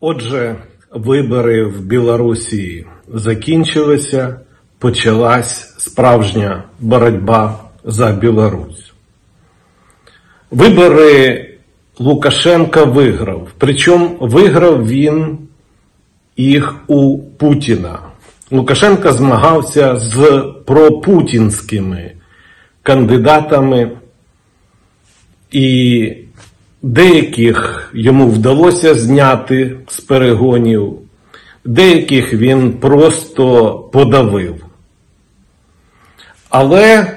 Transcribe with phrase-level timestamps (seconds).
[0.00, 0.56] Отже,
[0.90, 4.40] вибори в Білорусі закінчилися,
[4.78, 8.92] почалась справжня боротьба за Білорусь.
[10.50, 11.46] Вибори
[11.98, 13.48] Лукашенка виграв.
[13.58, 15.38] Причому виграв він
[16.36, 17.98] їх у Путіна.
[18.50, 22.12] Лукашенко змагався з пропутінськими
[22.82, 23.90] кандидатами,
[25.50, 26.16] і
[26.82, 30.92] деяких йому вдалося зняти з перегонів,
[31.64, 34.64] деяких він просто подавив.
[36.50, 37.16] Але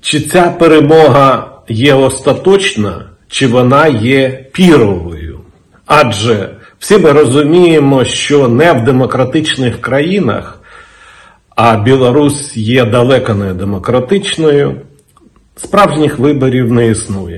[0.00, 5.40] чи ця перемога є остаточна, чи вона є піровою?
[5.86, 10.62] Адже всі ми розуміємо, що не в демократичних країнах,
[11.56, 14.80] а Білорусь є далеко не демократичною,
[15.56, 17.37] справжніх виборів не існує.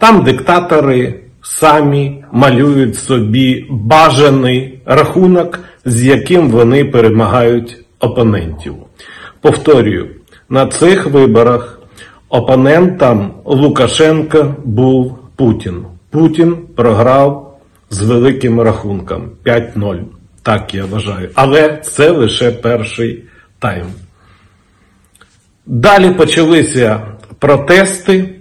[0.00, 8.74] Там диктатори самі малюють собі бажаний рахунок, з яким вони перемагають опонентів.
[9.40, 10.08] Повторюю,
[10.48, 11.80] на цих виборах
[12.28, 15.84] опонентом Лукашенка був Путін.
[16.10, 17.58] Путін програв
[17.90, 20.00] з великим рахунком 5-0.
[20.42, 21.30] Так я вважаю.
[21.34, 23.24] Але це лише перший
[23.58, 23.86] тайм.
[25.66, 27.00] Далі почалися
[27.38, 28.39] протести.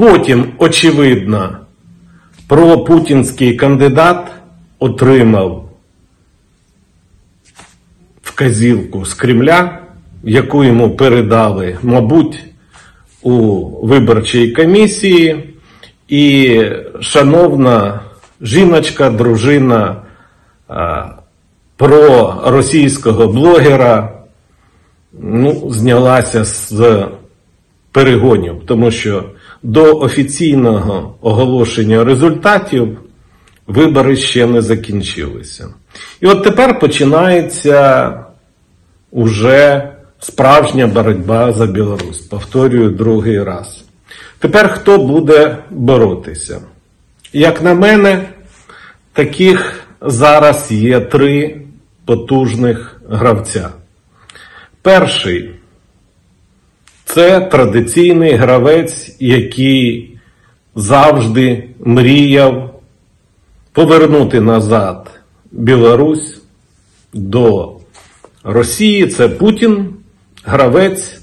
[0.00, 1.56] Потім, очевидно,
[2.48, 4.32] пропутінський кандидат
[4.78, 5.70] отримав
[8.22, 9.78] вказівку з Кремля,
[10.22, 12.44] яку йому передали, мабуть,
[13.22, 15.54] у виборчій комісії,
[16.08, 16.62] і
[17.00, 18.00] шановна
[18.40, 19.96] жіночка, дружина
[20.68, 21.06] а,
[21.76, 24.12] про російського блогера
[25.12, 27.04] ну, знялася з
[27.92, 29.24] перегонів, тому що
[29.62, 32.98] до офіційного оголошення результатів
[33.66, 35.68] вибори ще не закінчилися.
[36.20, 38.14] І от тепер починається
[39.10, 42.20] уже справжня боротьба за Білорусь.
[42.20, 43.84] Повторюю другий раз.
[44.38, 46.60] Тепер хто буде боротися?
[47.32, 48.28] Як на мене,
[49.12, 51.60] таких зараз є три
[52.04, 53.70] потужних гравця.
[54.82, 55.59] Перший
[57.14, 60.16] це традиційний гравець, який
[60.74, 62.80] завжди мріяв
[63.72, 65.10] повернути назад
[65.52, 66.42] Білорусь
[67.12, 67.72] до
[68.44, 69.06] Росії.
[69.06, 69.88] Це Путін,
[70.44, 71.20] гравець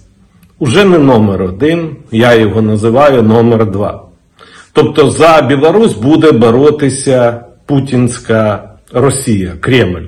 [0.59, 4.03] уже не номер один, я його називаю номер два.
[4.73, 10.07] Тобто за Білорусь буде боротися Путінська Росія, Кремль.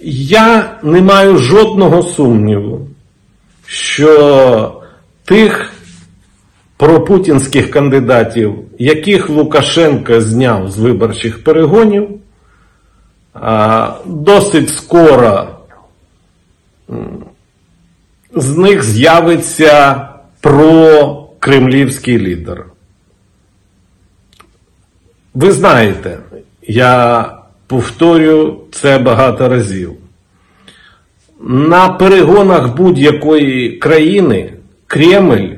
[0.00, 2.88] Я не маю жодного сумніву,
[3.68, 4.82] що
[5.24, 5.72] тих
[6.76, 12.08] пропутінських кандидатів, яких Лукашенко зняв з виборчих перегонів,
[14.06, 15.48] досить скоро
[18.34, 20.08] з них з'явиться
[20.40, 22.64] прокремлівський лідер.
[25.34, 26.18] Ви знаєте,
[26.62, 27.24] я
[27.66, 29.96] повторю це багато разів.
[31.40, 34.52] На перегонах будь-якої країни
[34.86, 35.48] Кремль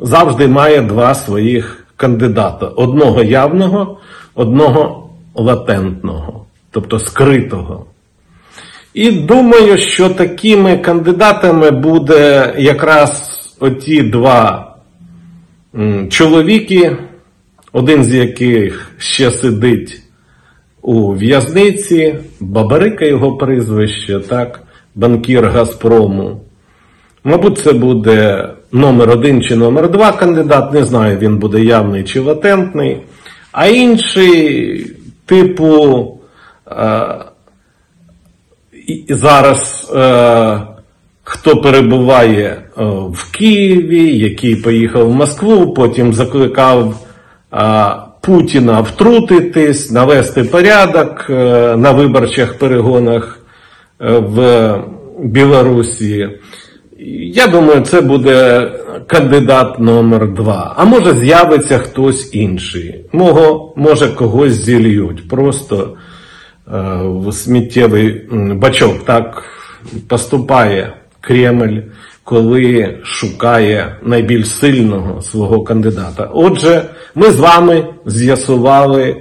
[0.00, 3.98] завжди має два своїх кандидата: одного явного,
[4.34, 7.86] одного латентного, тобто скритого.
[8.94, 13.22] І думаю, що такими кандидатами буде якраз
[13.60, 14.74] оті два
[16.10, 16.96] чоловіки,
[17.72, 20.02] один з яких ще сидить
[20.82, 24.62] у в'язниці, Бабарика його прізвище, так,
[24.98, 26.40] банкір Газпрому.
[27.24, 32.20] Мабуть, це буде номер один чи номер два кандидат, не знаю, він буде явний чи
[32.20, 33.00] латентний.
[33.52, 34.86] А інший,
[35.26, 36.06] типу,
[36.70, 37.04] е,
[39.08, 40.60] зараз е,
[41.22, 47.06] хто перебуває е, в Києві, який поїхав в Москву, потім закликав
[47.52, 51.32] е, Путіна втрутитись, навести порядок е,
[51.76, 53.38] на виборчих перегонах
[54.00, 54.38] е, в
[55.18, 56.28] Білорусі.
[57.32, 58.70] Я думаю, це буде
[59.06, 60.74] кандидат номер два.
[60.76, 63.04] А може з'явиться хтось інший.
[63.12, 65.28] Мого, може когось зільють.
[65.28, 69.44] Просто е, в сміттєвий бачок так
[70.08, 71.80] поступає Кремль,
[72.24, 76.30] коли шукає найбільш сильного свого кандидата.
[76.32, 76.82] Отже,
[77.14, 79.16] ми з вами з'ясували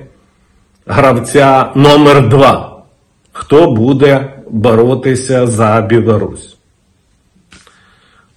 [0.85, 2.83] гравця номер два.
[3.31, 6.57] Хто буде боротися за Білорусь?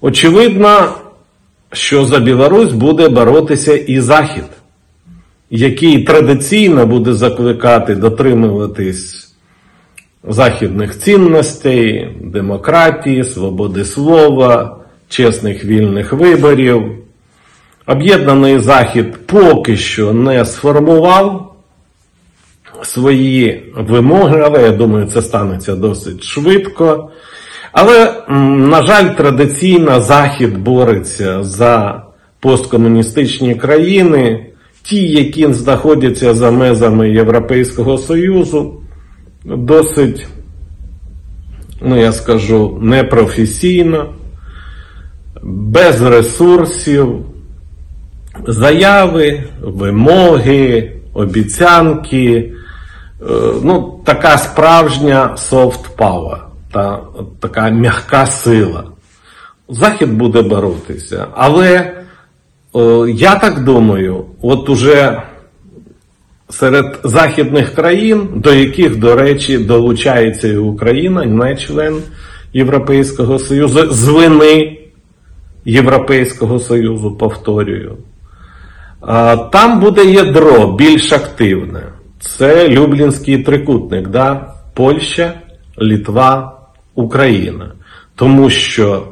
[0.01, 0.95] Очевидно,
[1.73, 4.45] що за Білорусь буде боротися і Захід.
[5.51, 9.35] який традиційно буде закликати дотримуватись
[10.25, 14.77] західних цінностей, демократії, свободи слова,
[15.09, 16.83] чесних вільних виборів.
[17.87, 21.50] Об'єднаний Захід поки що не сформував
[22.83, 27.11] свої вимоги, але я думаю, це станеться досить швидко.
[27.73, 28.23] Але,
[28.59, 32.03] на жаль, традиційно Захід бореться за
[32.41, 34.47] посткомуністичні країни,
[34.83, 38.81] ті, які знаходяться за межами Європейського Союзу,
[39.45, 40.27] досить,
[41.83, 44.15] ну я скажу, непрофесійно,
[45.43, 47.09] без ресурсів,
[48.47, 52.53] заяви, вимоги, обіцянки,
[53.63, 56.39] ну, така справжня soft power,
[56.73, 57.01] та,
[57.41, 58.85] така м'яка сила.
[59.69, 61.27] Захід буде боротися.
[61.35, 61.97] Але
[62.73, 65.23] о, я так думаю, от уже
[66.49, 72.03] серед західних країн, до яких, до речі, долучається і Україна, не член
[72.53, 74.79] Європейського Союзу, з вини
[75.65, 77.97] Європейського Союзу, повторюю.
[79.53, 81.83] Там буде ядро більш активне.
[82.21, 84.55] Це Люблінський трикутник, да?
[84.75, 85.35] Польща,
[85.83, 86.61] Літва,
[86.95, 87.73] Україна.
[88.15, 89.09] Тому що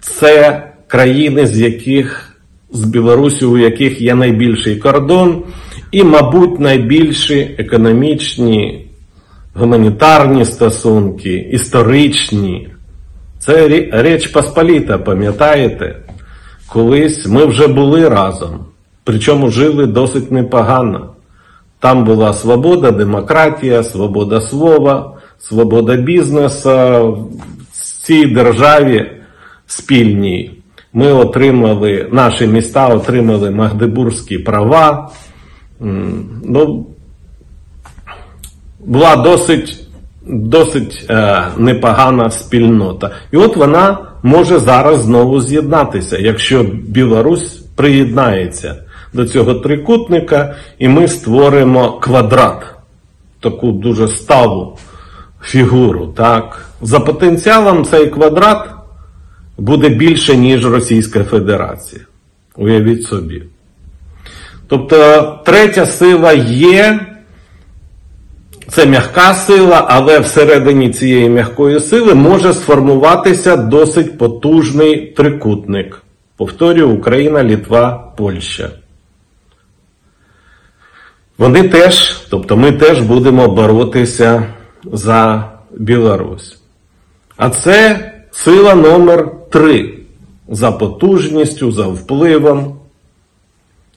[0.00, 2.34] це країни, з яких
[2.70, 5.44] з Білорусі, у яких є найбільший кордон,
[5.92, 8.86] і, мабуть, найбільші економічні,
[9.54, 12.68] гуманітарні стосунки, історичні.
[13.38, 15.96] Це Річ Посполіта, пам'ятаєте?
[16.66, 18.66] Колись ми вже були разом,
[19.04, 21.14] причому жили досить непогано.
[21.80, 26.70] Там була свобода, демократія, свобода слова, свобода бізнесу.
[27.72, 29.10] В цій державі
[29.66, 30.58] спільній
[30.92, 35.10] ми отримали, наші міста отримали магдебурзькі права.
[36.44, 36.86] Ну,
[38.80, 39.88] була досить,
[40.26, 43.10] досить е, непогана спільнота.
[43.32, 48.76] І от вона може зараз знову з'єднатися, якщо Білорусь приєднається
[49.12, 52.64] до цього трикутника, і ми створимо квадрат,
[53.40, 54.78] таку дуже сталу
[55.42, 56.06] фігуру.
[56.06, 56.64] Так?
[56.82, 58.68] За потенціалом цей квадрат
[59.58, 62.02] буде більше, ніж Російська Федерація.
[62.56, 63.42] Уявіть собі.
[64.68, 67.00] Тобто третя сила є,
[68.68, 76.02] це м'яка сила, але всередині цієї м'якої сили може сформуватися досить потужний трикутник.
[76.36, 78.70] Повторюю, Україна, Літва, Польща.
[81.38, 84.46] Вони теж, тобто ми теж будемо боротися
[84.92, 86.58] за Білорусь.
[87.36, 89.94] А це сила номер три
[90.48, 92.76] за потужністю, за впливом.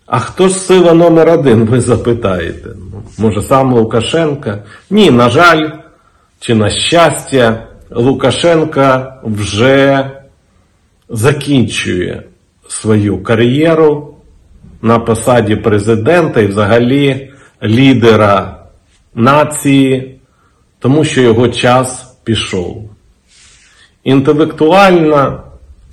[0.06, 2.70] А хто ж сила номер один, ви запитаєте?
[3.18, 4.64] Може сам Лукашенка?
[4.90, 5.70] Ні, на жаль,
[6.40, 10.12] чи на щастя, Лукашенка вже
[11.10, 12.24] закінчує
[12.68, 14.16] свою кар'єру
[14.82, 17.31] на посаді президента і взагалі
[17.64, 18.64] лідера
[19.16, 20.20] нації,
[20.80, 22.90] тому що його час пішов.
[24.04, 25.44] Інтелектуальна,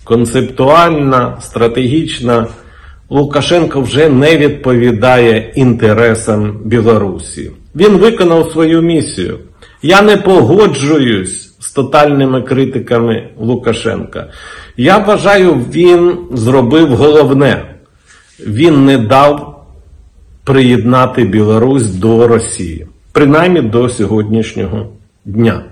[0.05, 2.47] концептуальна, стратегічна
[3.11, 7.51] Лукашенко вже не відповідає інтересам Білорусі.
[7.77, 9.39] Він виконав свою місію.
[9.83, 14.31] Я не погоджуюсь з тотальними критиками Лукашенка.
[14.77, 17.75] Я вважаю, він зробив головне.
[18.41, 19.58] Він не дав
[20.49, 24.89] приєднати Білорусь до Росії, принаймні до сьогоднішнього
[25.25, 25.65] дня.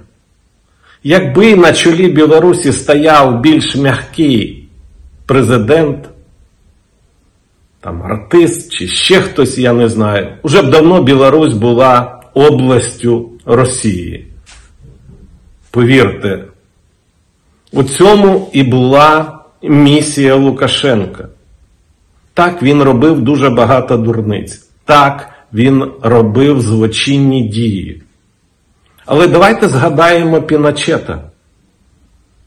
[1.04, 4.68] Якби на чолі Білорусі стояв більш м'який
[5.26, 6.09] президент,
[7.80, 14.26] там артист чи ще хтось, я не знаю, уже б давно Білорусь була областю Росії.
[15.71, 16.45] Повірте,
[17.73, 21.28] у цьому і була місія Лукашенка.
[22.35, 24.65] Так він робив дуже багато дурниць.
[24.87, 28.02] Так він робив злочинні дії.
[29.07, 31.21] Але давайте згадаємо Піночета,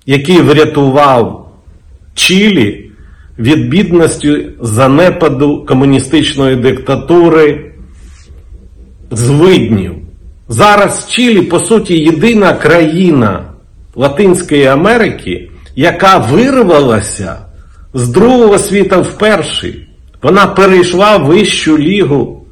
[0.06, 1.52] який врятував
[2.14, 2.92] Чилі
[3.40, 7.72] від бідності занепаду комуністичної диктатури
[9.12, 9.96] злиднів.
[10.48, 13.44] Зараз Чилі, по суті, єдина країна
[13.96, 17.38] Латинської Америки, яка вирвалася
[17.94, 19.89] з Другого світу в перший.
[20.22, 22.46] Вона перейшла вищу лігу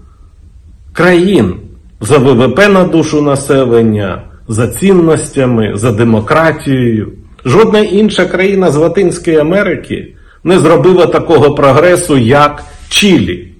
[0.93, 1.55] країн
[2.01, 7.13] за ВВП на душу населення, за цінностями, за демократією.
[7.45, 13.51] Жодна інша країна з Латинської Америки не зробила такого прогресу, як Чилі.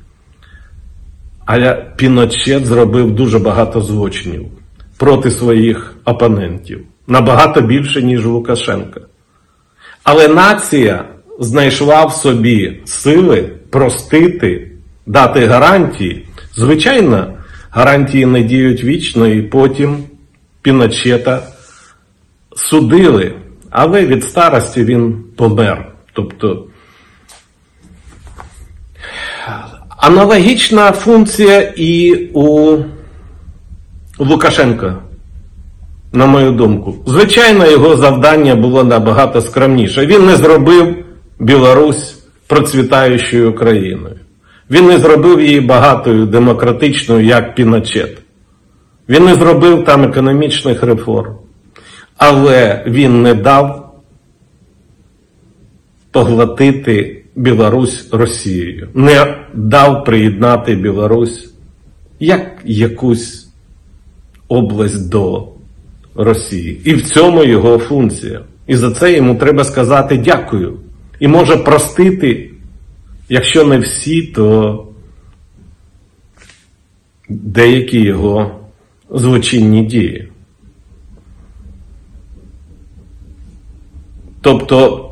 [1.46, 4.46] А Піночет зробив дуже багато злочинів
[4.98, 6.82] проти своїх опонентів.
[7.08, 9.02] Набагато більше, ніж Лукашенка.
[10.04, 11.06] Але нація
[11.40, 14.72] знайшла в собі сили простити,
[15.06, 16.26] дати гарантії.
[16.56, 17.34] Звичайно,
[17.70, 20.04] гарантії не діють вічно, і потім
[20.62, 21.42] Піночета
[22.56, 23.34] судили,
[23.70, 25.92] але від старості він помер.
[26.14, 26.66] Тобто
[29.98, 32.78] аналогічна функція і у
[34.20, 34.96] Лукашенка,
[36.12, 36.96] на мою думку.
[37.06, 40.06] Звичайно, його завдання було набагато скромніше.
[40.06, 40.96] Він не зробив
[41.40, 42.17] Білорусь
[42.48, 44.16] процвітаючою країною.
[44.70, 48.18] Він не зробив її багатою демократичною, як Піночет.
[49.10, 51.36] Він не зробив там економічних реформ.
[52.18, 53.94] Але він не дав
[56.12, 61.54] поглотити Білорусь Росією, не дав приєднати Білорусь
[62.20, 63.48] як якусь
[64.48, 65.48] область до
[66.16, 66.82] Росії.
[66.86, 68.42] І в цьому його функція.
[68.68, 70.80] І за це йому треба сказати дякую.
[71.20, 72.52] І може простити,
[73.30, 74.88] якщо не всі, то
[77.30, 78.60] деякі його
[79.10, 80.28] злочинні дії.
[84.42, 85.04] Тобто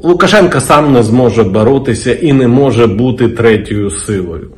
[0.00, 4.50] Лукашенко сам не зможе боротися і не може бути третьою силою.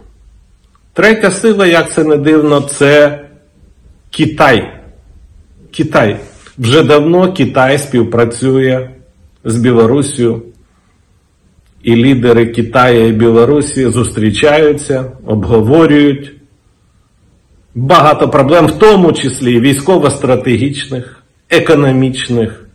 [0.93, 3.25] Третя сила, як це не дивно, це
[4.11, 4.73] Китай.
[5.71, 6.17] Китай.
[6.59, 8.89] Вже давно Китай співпрацює
[9.45, 10.43] з Білоруссю,
[11.83, 16.33] і лідери Китаю і Білорусі зустрічаються, обговорюють
[17.75, 22.67] багато проблем, в тому числі військово-стратегічних, економічних,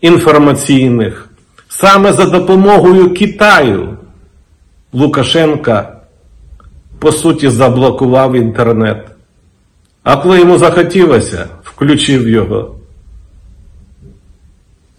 [0.00, 1.28] інформаційних.
[1.68, 3.96] Саме за допомогою Китаю
[4.92, 6.00] Лукашенка,
[6.98, 9.06] по суті, заблокував інтернет.
[10.02, 12.76] А коли йому захотілося, включив його.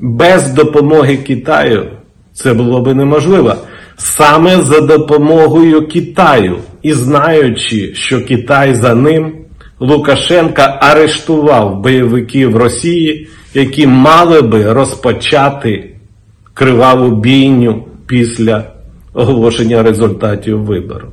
[0.05, 1.85] Без допомоги Китаю
[2.33, 3.55] це було би неможливо.
[3.97, 9.35] Саме за допомогою Китаю і знаючи, що Китай за ним,
[9.79, 15.95] Лукашенка арештував бойовиків Росії, які мали би розпочати
[16.53, 18.63] криваву бійню після
[19.13, 21.07] оголошення результатів вибору.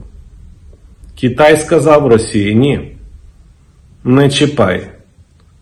[1.20, 2.96] Китай сказав Росії ні.
[4.04, 4.90] Не чіпай.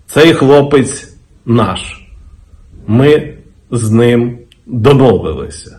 [0.06, 1.14] Цей хлопець
[1.46, 2.07] наш.
[2.90, 3.34] Ми
[3.70, 5.78] з ним домовилися.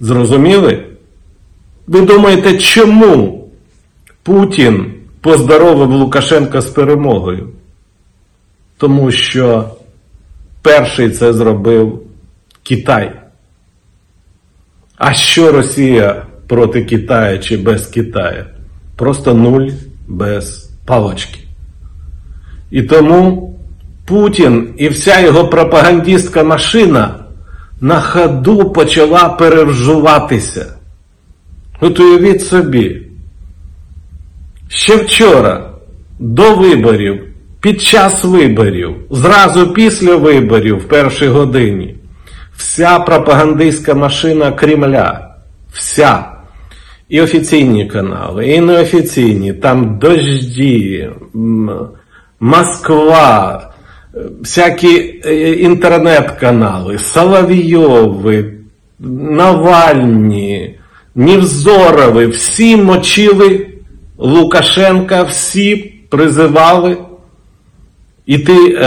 [0.00, 0.86] Зрозуміли?
[1.86, 3.48] Ви думаєте, чому
[4.22, 7.48] Путін поздоровив Лукашенка з перемогою?
[8.76, 9.70] Тому що
[10.62, 12.02] перший це зробив
[12.62, 13.12] Китай.
[14.96, 18.44] А що Росія проти Китаю чи без Китаю?
[18.96, 19.70] Просто нуль
[20.08, 21.40] без палочки.
[22.70, 23.50] І тому
[24.10, 27.14] Путін і вся його пропагандистська машина
[27.80, 30.66] на ходу почала перевжуватися.
[31.80, 33.02] От уявіть собі,
[34.68, 35.70] ще вчора
[36.18, 37.24] до виборів,
[37.60, 41.96] під час виборів, зразу після виборів в першій годині,
[42.56, 45.34] вся пропагандистська машина Кремля,
[45.72, 46.24] вся.
[47.08, 51.10] І офіційні канали, і неофіційні, там дожді,
[52.40, 53.69] Москва,
[54.12, 58.52] всякі е, інтернет-канали, Соловйови,
[59.30, 60.78] Навальні,
[61.14, 63.66] Невзорови, всі мочили
[64.18, 65.76] Лукашенка, всі
[66.08, 66.96] призивали
[68.26, 68.86] іти е,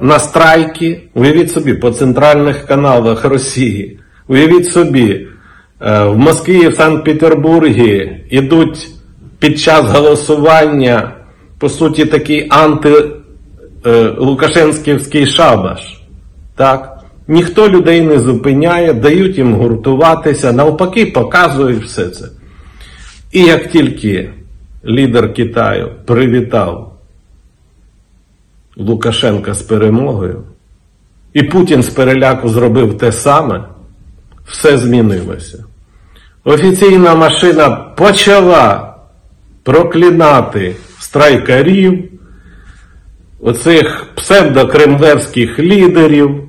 [0.00, 1.00] на страйки.
[1.14, 3.98] Уявіть собі, по центральних каналах Росії.
[4.28, 5.26] Уявіть собі,
[5.80, 8.88] е, в Москві і в Санкт-Петербургі ідуть
[9.38, 11.12] під час голосування,
[11.58, 12.92] по суті, такий анти
[13.86, 16.02] е, Лукашенківський шабаш.
[16.56, 16.98] Так?
[17.28, 22.28] Ніхто людей не зупиняє, дають їм гуртуватися, навпаки, показують все це.
[23.32, 24.30] І як тільки
[24.84, 26.92] лідер Китаю привітав
[28.76, 30.42] Лукашенка з перемогою,
[31.32, 33.64] і Путін з переляку зробив те саме,
[34.46, 35.64] все змінилося.
[36.44, 38.94] Офіційна машина почала
[39.62, 42.11] проклинати страйкарів,
[43.42, 46.42] оцих псевдокремлевських лідерів.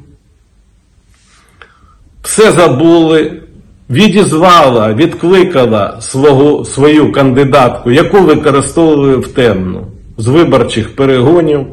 [2.22, 3.42] Все забули,
[3.90, 11.68] відізвала, відкликала свого, свою кандидатку, яку використовували в темну з виборчих перегонів,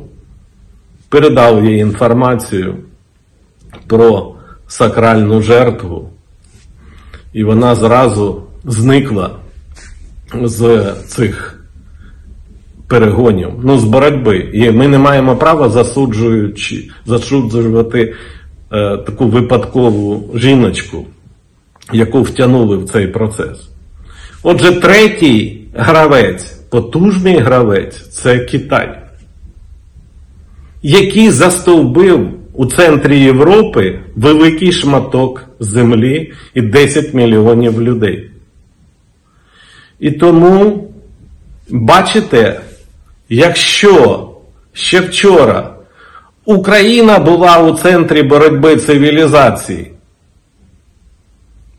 [1.09, 2.77] передав їй інформацію
[3.87, 4.35] про
[4.69, 6.11] сакральну жертву,
[7.33, 9.31] і вона зразу зникла
[10.43, 11.60] з цих
[12.91, 14.51] перегонів, ну, з боротьби.
[14.53, 18.15] І ми не маємо права засуджуючи, засуджувати
[18.73, 21.07] е, таку випадкову жіночку,
[21.93, 23.69] яку втягнули в цей процес.
[24.43, 28.99] Отже, третій гравець, потужний гравець це Китай,
[30.83, 38.31] який застовбив у центрі Європи великий шматок землі і 10 мільйонів людей.
[40.01, 40.89] І тому,
[41.71, 42.61] бачите,
[43.31, 44.27] якщо
[44.73, 45.75] ще вчора
[46.45, 49.93] Україна була у центрі боротьби цивілізації,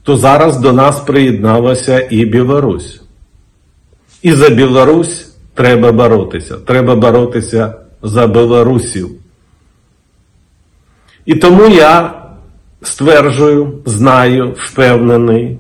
[0.04, 3.02] то зараз до нас приєдналася і Білорусь.
[4.22, 6.58] І за Білорусь треба боротися.
[6.58, 9.10] Треба боротися за білорусів.
[11.26, 12.14] І тому я
[12.82, 15.58] стверджую, знаю, впевнений,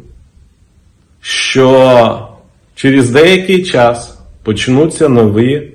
[1.21, 2.27] що
[2.75, 5.73] через деякий час почнуться нові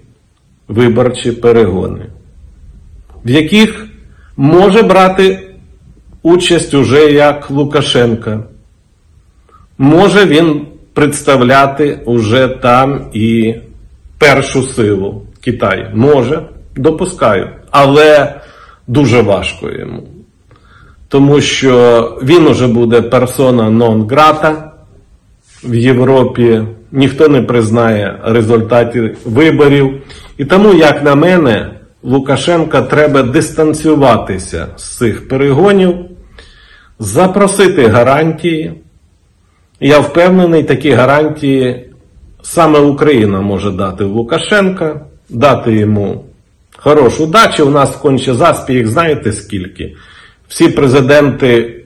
[0.69, 2.07] виборчі перегони,
[3.25, 3.87] в яких
[4.37, 5.49] може брати
[6.23, 8.41] участь уже як Лукашенка.
[9.79, 13.55] Може він представляти уже там і
[14.19, 15.91] першу силу Китай.
[15.95, 16.43] Може,
[16.77, 18.35] допускаю, але
[18.87, 20.03] дуже важко йому.
[21.09, 24.73] Тому що він уже буде персона нон грата
[25.65, 26.63] в Європі,
[26.93, 30.03] ніхто не признає результатів виборів.
[30.39, 31.71] І тому, як на мене,
[32.03, 35.95] Лукашенка треба дистанціюватися з цих перегонів,
[36.99, 38.75] запросити гарантії.
[39.81, 41.91] Я впевнений, такі гарантії
[42.43, 46.25] саме Україна може дати Лукашенка, дати йому
[46.77, 47.67] хорошу дачу.
[47.67, 49.97] У нас конче заспіх, знаєте скільки.
[50.49, 51.83] Всі президенти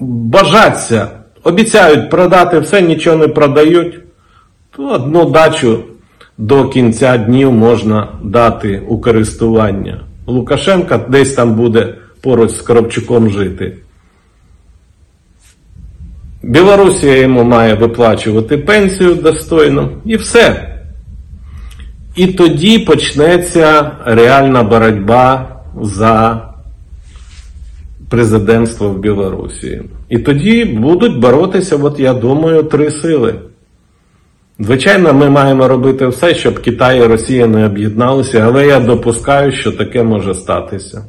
[0.00, 1.08] бажаться,
[1.46, 4.00] обіцяють продати все, нічого не продають.
[4.76, 5.78] То одну дачу
[6.38, 10.00] до кінця днів можна дати у користування.
[10.26, 13.76] Лукашенка десь там буде поруч з Коробчуком жити.
[16.42, 20.72] Білорусія йому має виплачувати пенсію достойно і все.
[22.16, 25.48] І тоді почнеться реальна боротьба
[25.82, 26.42] за
[28.08, 29.82] президентство в Білорусі.
[30.08, 33.34] І тоді будуть боротися, от я думаю, три сили.
[34.58, 39.72] Звичайно, ми маємо робити все, щоб Китай і Росія не об'єдналися, але я допускаю, що
[39.72, 41.04] таке може статися.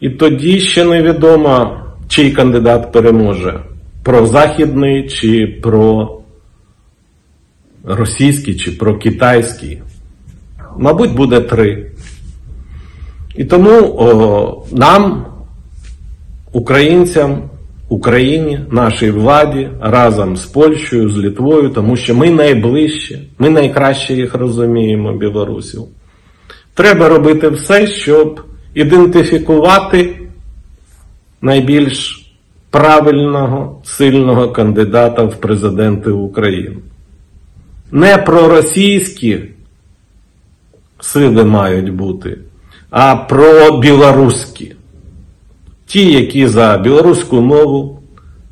[0.00, 3.60] І тоді ще невідомо, чий кандидат переможе
[4.02, 6.10] про західний, чи про
[7.84, 9.82] російський, чи про китайський.
[10.78, 11.90] Мабуть, буде три.
[13.36, 15.26] І тому о, нам,
[16.54, 17.50] українцям,
[17.88, 24.34] Україні, нашій владі разом з Польщею, з Літвою, тому що ми найближчі, ми найкраще їх
[24.34, 25.82] розуміємо, білорусів.
[26.74, 28.40] Треба робити все, щоб
[28.74, 30.16] ідентифікувати
[31.40, 32.26] найбільш
[32.70, 36.76] правильного, сильного кандидата в президенти України.
[37.92, 39.40] Не проросійські
[41.00, 42.38] сили мають бути,
[42.90, 44.73] а про білоруські.
[45.86, 48.00] Ті, які за білоруську мову,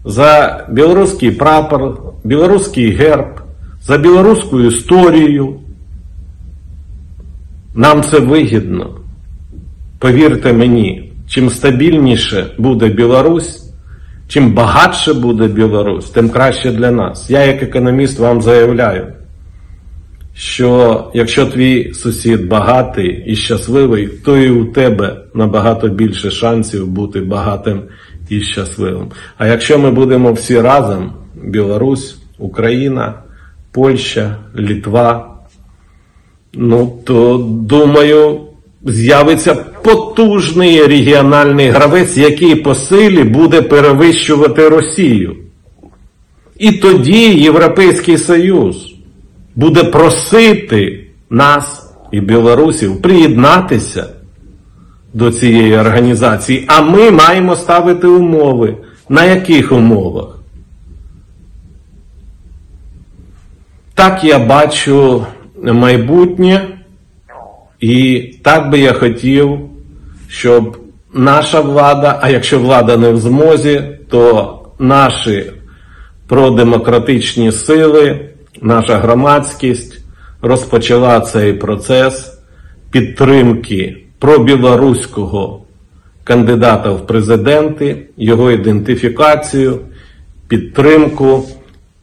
[0.04, 3.40] за білоруський прапор, білоруський герб,
[3.82, 5.54] за білоруську історію.
[7.74, 8.90] Нам це вигідно.
[9.98, 13.72] Повірте мені, чим стабільніше буде Білорусь,
[14.28, 17.30] чим багатше буде Білорусь, тим краще для нас.
[17.30, 19.06] Я, як економіст, вам заявляю,
[20.34, 27.20] що якщо твій сусід багатий і щасливий, то і у тебе набагато більше шансів бути
[27.20, 27.82] багатим
[28.28, 29.06] і щасливим.
[29.38, 31.12] А якщо ми будемо всі разом,
[31.44, 33.14] Білорусь, Україна,
[33.72, 35.36] Польща, Літва,
[36.54, 38.40] ну то думаю
[38.84, 45.36] з'явиться потужний регіональний гравець, який по силі буде перевищувати Росію.
[46.58, 48.91] І тоді Європейський Союз
[49.56, 54.06] буде просити нас і білорусів приєднатися
[55.14, 58.76] до цієї організації, а ми маємо ставити умови.
[59.08, 60.38] На яких умовах?
[63.94, 65.26] Так я бачу
[65.62, 66.68] майбутнє.
[67.80, 69.58] І так би я хотів,
[70.28, 70.78] щоб
[71.14, 75.52] наша влада, а якщо влада не в змозі, то наші
[76.28, 78.28] продемократичні сили,
[78.62, 80.00] наша громадськість
[80.42, 82.38] розпочала цей процес
[82.90, 85.62] підтримки пробілоруського
[86.24, 89.78] кандидата в президенти, його ідентифікацію,
[90.48, 91.44] підтримку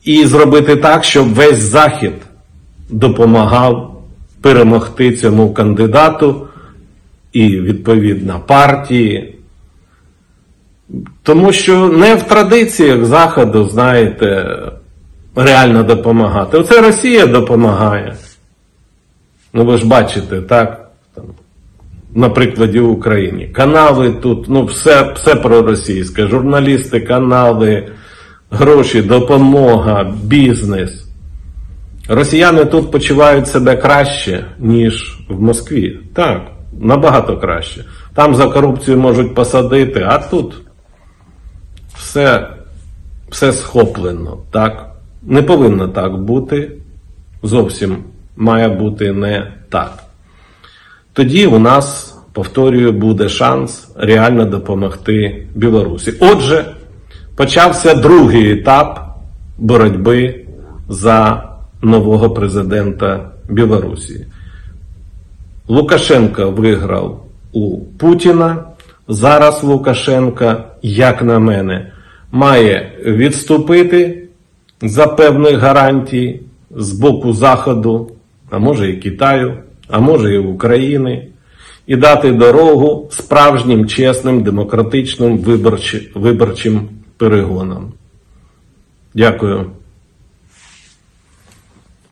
[0.04, 2.14] і зробити так, щоб весь Захід
[2.90, 4.02] допомагав
[4.42, 6.48] перемогти цьому кандидату
[7.34, 9.36] і відповідно партії.
[11.24, 14.58] Тому що не в традиціях Заходу, знаєте,
[15.44, 16.58] реально допомагати.
[16.58, 18.16] Оце Росія допомагає.
[19.54, 20.90] Ну ви ж бачите, так?
[22.16, 23.48] На прикладі України.
[23.48, 26.28] Канали тут, ну, все, все проросійське.
[26.28, 27.92] Журналісти, канали,
[28.52, 31.06] гроші, допомога, бізнес.
[32.08, 36.00] Росіяни тут почувають себе краще, ніж в Москві.
[36.14, 37.86] Так, набагато краще.
[38.14, 40.54] Там за корупцію можуть посадити, а тут
[41.96, 42.48] все,
[43.30, 44.38] все схоплено.
[44.52, 44.89] Так?
[45.24, 46.72] Не повинно так бути.
[47.44, 47.98] Зовсім
[48.36, 50.04] має бути не так.
[51.14, 56.14] Тоді у нас, повторюю, буде шанс реально допомогти Білорусі.
[56.20, 56.66] Отже,
[57.36, 59.18] почався другий етап
[59.58, 60.46] боротьби
[60.90, 61.44] за
[61.82, 64.26] нового президента Білорусі.
[65.68, 68.64] Лукашенко виграв у Путіна.
[69.08, 71.92] Зараз Лукашенко, як на мене,
[72.32, 74.29] має відступити
[74.82, 76.42] за певної гарантії
[76.76, 78.12] з боку Заходу,
[78.50, 81.28] а може і Китаю, а може і України,
[81.88, 85.38] і дати дорогу справжнім чесним демократичним
[86.16, 87.92] виборчим, перегонам.
[89.14, 89.72] Дякую.